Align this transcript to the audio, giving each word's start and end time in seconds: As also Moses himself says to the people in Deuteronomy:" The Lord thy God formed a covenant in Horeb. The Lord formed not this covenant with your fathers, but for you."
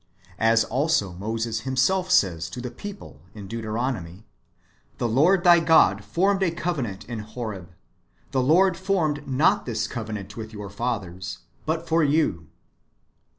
As 0.39 0.63
also 0.63 1.13
Moses 1.13 1.59
himself 1.59 2.09
says 2.09 2.49
to 2.49 2.59
the 2.59 2.71
people 2.71 3.21
in 3.35 3.45
Deuteronomy:" 3.47 4.25
The 4.97 5.07
Lord 5.07 5.43
thy 5.43 5.59
God 5.59 6.03
formed 6.03 6.41
a 6.41 6.49
covenant 6.49 7.05
in 7.05 7.19
Horeb. 7.19 7.69
The 8.31 8.41
Lord 8.41 8.75
formed 8.75 9.27
not 9.27 9.67
this 9.67 9.85
covenant 9.87 10.35
with 10.35 10.53
your 10.53 10.71
fathers, 10.71 11.41
but 11.67 11.87
for 11.87 12.03
you." 12.03 12.47